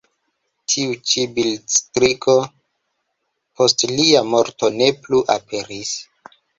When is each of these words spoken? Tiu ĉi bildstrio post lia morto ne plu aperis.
Tiu 0.71 0.95
ĉi 1.11 1.25
bildstrio 1.35 2.37
post 3.61 3.89
lia 3.95 4.27
morto 4.35 4.75
ne 4.83 4.93
plu 5.07 5.25
aperis. 5.41 5.99